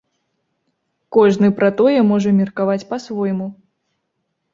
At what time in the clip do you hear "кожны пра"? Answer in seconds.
1.17-1.69